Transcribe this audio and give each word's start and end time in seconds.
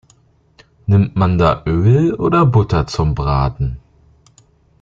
Nimmt 0.87 1.15
man 1.15 1.37
da 1.37 1.61
Öl 1.67 2.15
oder 2.15 2.47
Butter 2.47 2.87
zum 2.87 3.13
Braten? 3.13 3.77